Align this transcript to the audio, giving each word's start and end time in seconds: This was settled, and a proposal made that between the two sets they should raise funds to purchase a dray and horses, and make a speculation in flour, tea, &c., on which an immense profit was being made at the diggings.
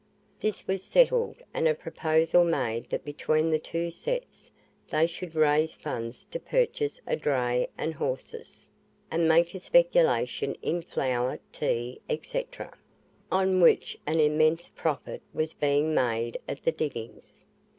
This 0.39 0.65
was 0.65 0.81
settled, 0.83 1.35
and 1.53 1.67
a 1.67 1.75
proposal 1.75 2.43
made 2.43 2.89
that 2.89 3.05
between 3.05 3.51
the 3.51 3.59
two 3.59 3.91
sets 3.91 4.49
they 4.89 5.05
should 5.05 5.35
raise 5.35 5.75
funds 5.75 6.25
to 6.31 6.39
purchase 6.39 6.99
a 7.05 7.15
dray 7.15 7.67
and 7.77 7.93
horses, 7.93 8.65
and 9.11 9.27
make 9.29 9.53
a 9.53 9.59
speculation 9.59 10.55
in 10.63 10.81
flour, 10.81 11.37
tea, 11.51 12.01
&c., 12.23 12.45
on 13.31 13.61
which 13.61 13.95
an 14.07 14.19
immense 14.19 14.69
profit 14.69 15.21
was 15.35 15.53
being 15.53 15.93
made 15.93 16.39
at 16.49 16.63
the 16.63 16.71
diggings. 16.71 17.45